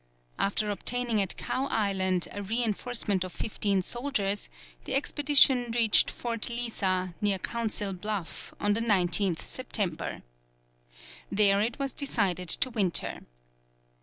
After 0.39 0.71
obtaining 0.71 1.21
at 1.21 1.37
Cow 1.37 1.67
Island 1.67 2.27
a 2.31 2.41
reinforcement 2.41 3.23
of 3.23 3.31
fifteen 3.31 3.83
soldiers, 3.83 4.49
the 4.85 4.95
expedition 4.95 5.69
reached 5.75 6.09
Fort 6.09 6.49
Lisa, 6.49 7.13
near 7.21 7.37
Council 7.37 7.93
Bluff, 7.93 8.51
on 8.59 8.73
the 8.73 8.81
19th 8.81 9.43
September. 9.43 10.23
There 11.31 11.61
it 11.61 11.77
was 11.77 11.91
decided 11.93 12.49
to 12.49 12.71
winter. 12.71 13.27